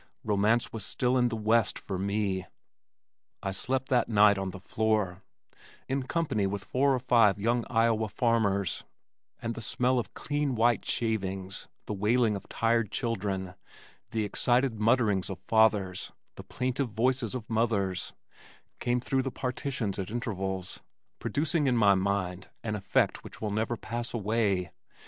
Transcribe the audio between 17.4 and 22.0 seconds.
mothers, came through the partitions at intervals, producing in my